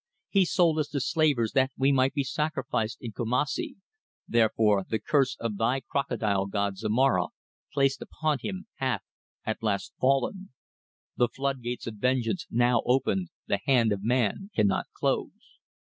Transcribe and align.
He 0.29 0.45
sold 0.45 0.79
us 0.79 0.87
to 0.87 0.99
slavers 0.99 1.51
that 1.51 1.69
we 1.77 1.91
might 1.91 2.15
be 2.15 2.23
sacrificed 2.23 2.97
in 3.01 3.11
Kumassi, 3.11 3.75
therefore 4.27 4.83
the 4.89 4.97
curse 4.97 5.37
of 5.39 5.57
thy 5.59 5.81
Crocodile 5.81 6.47
god 6.47 6.75
Zomara 6.77 7.27
placed 7.71 8.01
upon 8.01 8.39
him 8.39 8.65
hath 8.77 9.03
at 9.45 9.61
last 9.61 9.93
fallen. 9.99 10.53
The 11.17 11.27
flood 11.27 11.61
gates 11.61 11.85
of 11.85 11.97
vengeance 11.97 12.47
now 12.49 12.81
opened 12.83 13.29
the 13.45 13.59
hand 13.67 13.91
of 13.91 14.01
man 14.03 14.49
cannot 14.55 14.87
close." 14.97 15.59